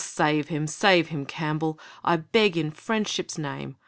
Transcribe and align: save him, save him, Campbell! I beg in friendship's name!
save 0.03 0.47
him, 0.47 0.65
save 0.65 1.09
him, 1.09 1.27
Campbell! 1.27 1.77
I 2.03 2.15
beg 2.17 2.57
in 2.57 2.71
friendship's 2.71 3.37
name! 3.37 3.75